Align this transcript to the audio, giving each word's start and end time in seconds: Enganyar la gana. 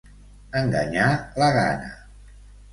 Enganyar 0.61 1.11
la 1.43 1.53
gana. 1.59 1.95